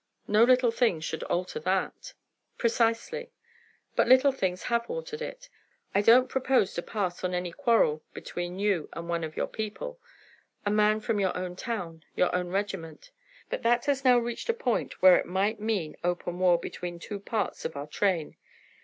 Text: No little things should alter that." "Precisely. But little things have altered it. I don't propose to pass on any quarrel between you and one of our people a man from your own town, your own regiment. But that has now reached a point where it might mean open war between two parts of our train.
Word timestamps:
No 0.27 0.43
little 0.43 0.71
things 0.71 1.05
should 1.05 1.21
alter 1.25 1.59
that." 1.59 2.15
"Precisely. 2.57 3.29
But 3.95 4.07
little 4.07 4.31
things 4.31 4.63
have 4.63 4.89
altered 4.89 5.21
it. 5.21 5.47
I 5.93 6.01
don't 6.01 6.27
propose 6.27 6.73
to 6.73 6.81
pass 6.81 7.23
on 7.23 7.35
any 7.35 7.51
quarrel 7.51 8.01
between 8.11 8.57
you 8.57 8.89
and 8.93 9.07
one 9.07 9.23
of 9.23 9.37
our 9.37 9.45
people 9.45 10.01
a 10.65 10.71
man 10.71 11.01
from 11.01 11.19
your 11.19 11.37
own 11.37 11.55
town, 11.55 12.03
your 12.15 12.33
own 12.35 12.47
regiment. 12.47 13.11
But 13.51 13.61
that 13.61 13.85
has 13.85 14.03
now 14.03 14.17
reached 14.17 14.49
a 14.49 14.55
point 14.55 15.03
where 15.03 15.17
it 15.17 15.27
might 15.27 15.59
mean 15.59 15.95
open 16.03 16.39
war 16.39 16.59
between 16.59 16.97
two 16.97 17.19
parts 17.19 17.63
of 17.63 17.75
our 17.75 17.85
train. 17.85 18.37